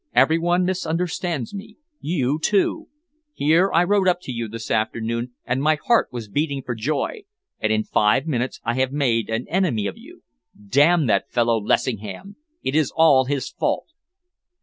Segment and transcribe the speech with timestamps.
[0.15, 1.77] Every one misunderstands me.
[1.99, 2.87] You, too!
[3.33, 7.25] Here I rode up to you this afternoon and my heart was beating for joy,
[7.59, 10.23] and in five minutes I had made an enemy of you.
[10.59, 12.35] Damn that fellow Lessingham!
[12.63, 13.89] It is all his fault!"